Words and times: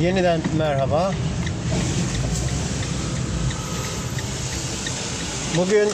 Yeniden 0.00 0.40
merhaba. 0.58 1.12
Bugün 5.56 5.88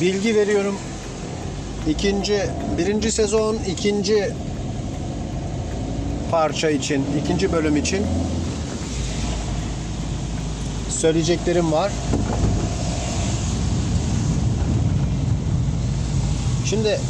bilgi 0.00 0.36
veriyorum. 0.36 0.78
İkinci, 1.88 2.42
birinci 2.78 3.12
sezon 3.12 3.56
ikinci 3.68 4.30
parça 6.30 6.70
için, 6.70 7.04
ikinci 7.24 7.52
bölüm 7.52 7.76
için 7.76 8.06
söyleyeceklerim 10.88 11.72
var. 11.72 11.92
Şimdi 16.64 17.00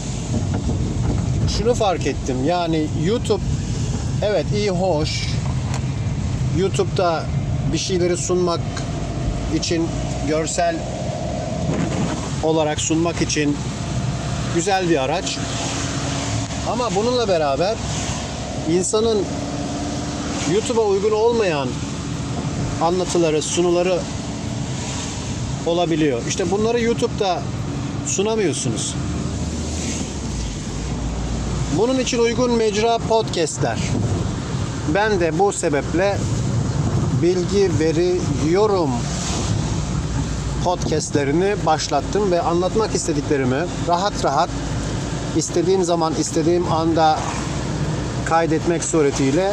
şunu 1.49 1.75
fark 1.75 2.07
ettim. 2.07 2.45
Yani 2.45 2.87
YouTube 3.05 3.43
evet 4.23 4.47
iyi 4.55 4.71
hoş. 4.71 5.27
YouTube'da 6.59 7.25
bir 7.73 7.79
şeyleri 7.79 8.17
sunmak 8.17 8.61
için 9.57 9.89
görsel 10.29 10.77
olarak 12.43 12.81
sunmak 12.81 13.23
için 13.23 13.57
güzel 14.55 14.91
bir 14.91 15.05
araç. 15.05 15.39
Ama 16.71 16.95
bununla 16.95 17.29
beraber 17.29 17.77
insanın 18.71 19.25
YouTube'a 20.53 20.85
uygun 20.85 21.11
olmayan 21.11 21.69
anlatıları, 22.83 23.43
sunuları 23.43 23.99
olabiliyor. 25.67 26.23
İşte 26.29 26.51
bunları 26.51 26.81
YouTube'da 26.81 27.43
sunamıyorsunuz. 28.07 28.95
Bunun 31.79 31.99
için 31.99 32.19
uygun 32.19 32.51
mecra 32.53 32.99
podcastler. 32.99 33.79
Ben 34.95 35.21
de 35.21 35.39
bu 35.39 35.53
sebeple 35.53 36.19
bilgi 37.23 37.71
veriyorum 37.81 38.91
podcastlerini 40.65 41.55
başlattım 41.67 42.31
ve 42.31 42.41
anlatmak 42.41 42.95
istediklerimi 42.95 43.65
rahat 43.89 44.25
rahat 44.25 44.51
istediğim 45.37 45.85
zaman 45.85 46.15
istediğim 46.15 46.73
anda 46.73 47.19
kaydetmek 48.25 48.85
suretiyle 48.85 49.53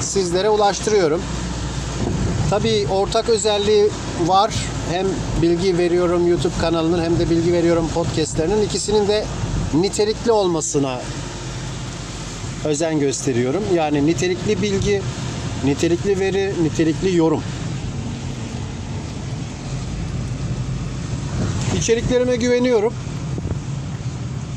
sizlere 0.00 0.48
ulaştırıyorum. 0.48 1.22
Tabii 2.50 2.86
ortak 2.90 3.28
özelliği 3.28 3.88
var. 4.26 4.54
Hem 4.90 5.06
bilgi 5.42 5.78
veriyorum 5.78 6.28
YouTube 6.28 6.54
kanalının 6.60 7.04
hem 7.04 7.18
de 7.18 7.30
bilgi 7.30 7.52
veriyorum 7.52 7.88
podcastlerinin 7.94 8.62
ikisinin 8.62 9.08
de 9.08 9.24
nitelikli 9.74 10.32
olmasına 10.32 11.00
özen 12.64 13.00
gösteriyorum. 13.00 13.62
Yani 13.74 14.06
nitelikli 14.06 14.62
bilgi, 14.62 15.02
nitelikli 15.64 16.20
veri, 16.20 16.52
nitelikli 16.64 17.16
yorum. 17.16 17.42
İçeriklerime 21.78 22.36
güveniyorum. 22.36 22.94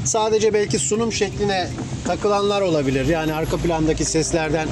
Sadece 0.05 0.53
belki 0.53 0.79
sunum 0.79 1.11
şekline 1.11 1.69
takılanlar 2.05 2.61
olabilir. 2.61 3.05
Yani 3.05 3.33
arka 3.33 3.57
plandaki 3.57 4.05
seslerden 4.05 4.67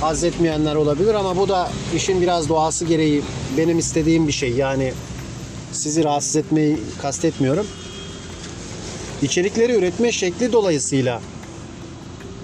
haz 0.00 0.24
etmeyenler 0.24 0.74
olabilir 0.74 1.14
ama 1.14 1.36
bu 1.36 1.48
da 1.48 1.70
işin 1.96 2.20
biraz 2.20 2.48
doğası 2.48 2.84
gereği 2.84 3.22
benim 3.56 3.78
istediğim 3.78 4.28
bir 4.28 4.32
şey. 4.32 4.50
Yani 4.52 4.92
sizi 5.72 6.04
rahatsız 6.04 6.36
etmeyi 6.36 6.78
kastetmiyorum. 7.02 7.66
İçerikleri 9.22 9.72
üretme 9.72 10.12
şekli 10.12 10.52
dolayısıyla 10.52 11.20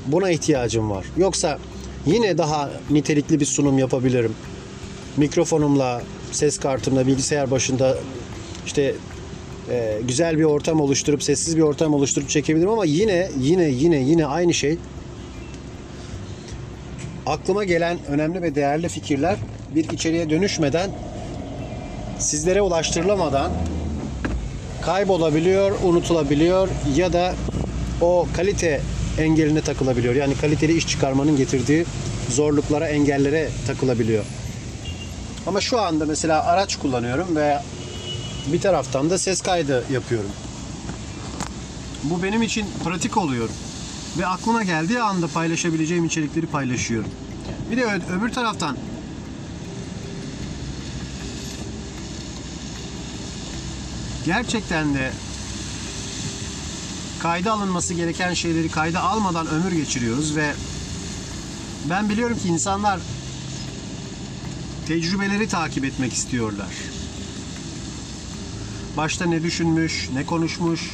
buna 0.06 0.31
ihtiyacım 0.31 0.91
var. 0.91 1.04
Yoksa 1.16 1.59
yine 2.06 2.38
daha 2.38 2.71
nitelikli 2.91 3.41
bir 3.41 3.44
sunum 3.44 3.78
yapabilirim. 3.78 4.34
Mikrofonumla, 5.16 6.03
ses 6.32 6.59
kartımla, 6.59 7.06
bilgisayar 7.06 7.50
başında 7.50 7.99
işte 8.66 8.94
e, 9.71 9.99
güzel 10.09 10.38
bir 10.38 10.44
ortam 10.44 10.81
oluşturup, 10.81 11.22
sessiz 11.22 11.56
bir 11.56 11.62
ortam 11.62 11.94
oluşturup 11.94 12.28
çekebilirim 12.28 12.71
ama 12.71 12.84
yine 12.84 13.31
yine 13.41 13.69
yine 13.69 13.97
yine 13.97 14.27
aynı 14.27 14.54
şey 14.54 14.78
aklıma 17.27 17.65
gelen 17.65 17.98
önemli 18.09 18.43
ve 18.43 18.54
değerli 18.54 18.88
fikirler 18.88 19.37
bir 19.75 19.91
içeriye 19.91 20.31
dönüşmeden 20.31 20.91
sizlere 22.19 22.62
ulaştırılamadan 22.62 23.53
kaybolabiliyor, 24.82 25.72
unutulabiliyor 25.84 26.69
ya 26.97 27.12
da 27.12 27.34
o 28.00 28.27
kalite 28.37 28.81
engeline 29.19 29.61
takılabiliyor. 29.61 30.15
Yani 30.15 30.34
kaliteli 30.34 30.77
iş 30.77 30.89
çıkarmanın 30.89 31.37
getirdiği 31.37 31.84
zorluklara, 32.31 32.89
engellere 32.89 33.49
takılabiliyor. 33.67 34.25
Ama 35.47 35.61
şu 35.61 35.81
anda 35.81 36.06
mesela 36.06 36.45
araç 36.45 36.77
kullanıyorum 36.77 37.37
ve 37.37 37.59
bir 38.53 38.61
taraftan 38.61 39.11
da 39.11 39.19
ses 39.19 39.43
kaydı 39.43 39.84
yapıyorum. 39.93 40.31
Bu 42.03 42.22
benim 42.22 42.43
için 42.43 42.67
pratik 42.84 43.17
oluyor. 43.17 43.49
Ve 44.19 44.27
aklıma 44.27 44.62
geldiği 44.62 45.01
anda 45.01 45.27
paylaşabileceğim 45.27 46.05
içerikleri 46.05 46.47
paylaşıyorum. 46.47 47.11
Bir 47.71 47.77
de 47.77 47.87
öbür 48.19 48.33
taraftan 48.33 48.77
gerçekten 54.25 54.95
de 54.95 55.11
kayda 57.22 57.53
alınması 57.53 57.94
gereken 57.94 58.34
şeyleri 58.34 58.69
kayda 58.69 59.00
almadan 59.03 59.47
ömür 59.47 59.72
geçiriyoruz 59.72 60.37
ve 60.37 60.53
ben 61.91 62.09
biliyorum 62.09 62.38
ki 62.38 62.49
insanlar 62.49 63.00
tecrübeleri 64.87 65.49
takip 65.49 65.84
etmek 65.84 66.12
istiyorlar. 66.12 66.69
Başta 68.97 69.25
ne 69.25 69.43
düşünmüş, 69.43 70.10
ne 70.15 70.27
konuşmuş, 70.27 70.91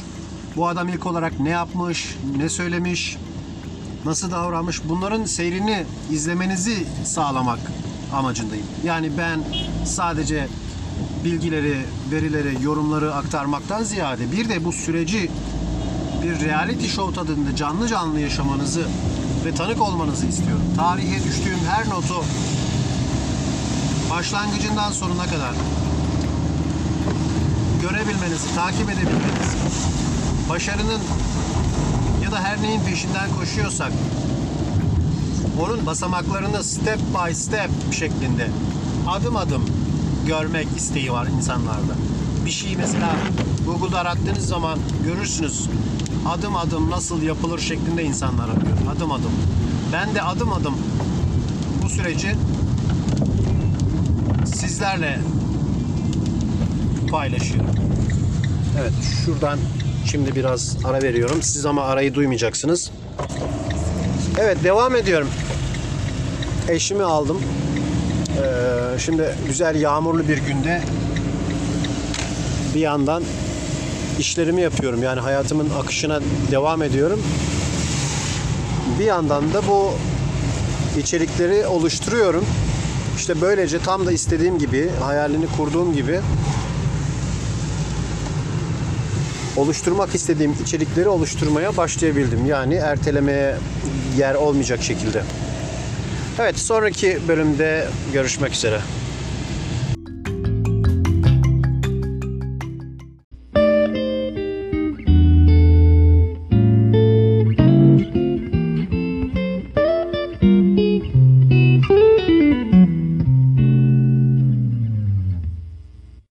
bu 0.55 0.67
adam 0.67 0.89
ilk 0.89 1.05
olarak 1.05 1.39
ne 1.39 1.49
yapmış, 1.49 2.15
ne 2.37 2.49
söylemiş, 2.49 3.17
nasıl 4.05 4.31
davranmış 4.31 4.81
bunların 4.89 5.25
seyrini 5.25 5.85
izlemenizi 6.11 6.85
sağlamak 7.05 7.59
amacındayım. 8.13 8.65
Yani 8.83 9.11
ben 9.17 9.39
sadece 9.85 10.47
bilgileri, 11.23 11.77
verileri, 12.11 12.63
yorumları 12.63 13.15
aktarmaktan 13.15 13.83
ziyade 13.83 14.31
bir 14.31 14.49
de 14.49 14.65
bu 14.65 14.71
süreci 14.71 15.29
bir 16.23 16.45
reality 16.45 16.87
show 16.87 17.15
tadında 17.15 17.55
canlı 17.55 17.87
canlı 17.87 18.19
yaşamanızı 18.19 18.87
ve 19.45 19.55
tanık 19.55 19.81
olmanızı 19.81 20.25
istiyorum. 20.27 20.63
Tarihe 20.77 21.23
düştüğüm 21.23 21.59
her 21.69 21.89
notu 21.89 22.23
başlangıcından 24.09 24.91
sonuna 24.91 25.23
kadar 25.25 25.53
görebilmenizi, 27.81 28.55
takip 28.55 28.89
edebilmenizi, 28.89 29.57
başarının 30.49 31.01
ya 32.23 32.31
da 32.31 32.39
her 32.39 32.61
neyin 32.61 32.81
peşinden 32.81 33.29
koşuyorsak 33.39 33.91
onun 35.61 35.85
basamaklarını 35.85 36.63
step 36.63 36.99
by 36.99 37.33
step 37.33 37.69
şeklinde 37.91 38.47
adım 39.07 39.35
adım 39.35 39.65
görmek 40.27 40.67
isteği 40.77 41.11
var 41.11 41.27
insanlarda. 41.27 41.93
Bir 42.45 42.51
şeyi 42.51 42.77
mesela 42.77 43.15
Google'da 43.65 43.99
arattığınız 43.99 44.47
zaman 44.47 44.79
görürsünüz 45.05 45.69
adım 46.27 46.55
adım 46.55 46.89
nasıl 46.89 47.21
yapılır 47.21 47.59
şeklinde 47.59 48.03
insanlar 48.03 48.43
arıyor. 48.43 48.95
Adım 48.95 49.11
adım. 49.11 49.31
Ben 49.93 50.15
de 50.15 50.21
adım 50.21 50.53
adım 50.53 50.73
bu 51.83 51.89
süreci 51.89 52.35
sizlerle 54.45 55.19
paylaşıyorum. 57.11 57.75
Evet 58.81 58.93
şuradan 59.25 59.59
şimdi 60.05 60.35
biraz 60.35 60.77
ara 60.85 61.01
veriyorum. 61.01 61.41
Siz 61.41 61.65
ama 61.65 61.83
arayı 61.83 62.13
duymayacaksınız. 62.13 62.91
Evet 64.39 64.63
devam 64.63 64.95
ediyorum. 64.95 65.27
Eşimi 66.69 67.03
aldım. 67.03 67.37
Ee, 68.37 68.99
şimdi 68.99 69.35
güzel 69.47 69.81
yağmurlu 69.81 70.27
bir 70.27 70.37
günde 70.37 70.81
bir 72.75 72.79
yandan 72.79 73.23
işlerimi 74.19 74.61
yapıyorum. 74.61 75.03
Yani 75.03 75.19
hayatımın 75.19 75.69
akışına 75.69 76.19
devam 76.51 76.83
ediyorum. 76.83 77.21
Bir 78.99 79.05
yandan 79.05 79.53
da 79.53 79.67
bu 79.67 79.91
içerikleri 80.99 81.67
oluşturuyorum. 81.67 82.45
İşte 83.17 83.41
böylece 83.41 83.79
tam 83.79 84.05
da 84.05 84.11
istediğim 84.11 84.59
gibi, 84.59 84.89
hayalini 85.03 85.45
kurduğum 85.57 85.93
gibi 85.93 86.19
oluşturmak 89.57 90.15
istediğim 90.15 90.55
içerikleri 90.63 91.09
oluşturmaya 91.09 91.77
başlayabildim. 91.77 92.45
Yani 92.45 92.73
ertelemeye 92.73 93.55
yer 94.17 94.35
olmayacak 94.35 94.83
şekilde. 94.83 95.23
Evet 96.39 96.59
sonraki 96.59 97.19
bölümde 97.27 97.87
görüşmek 98.13 98.53
üzere. 98.53 98.79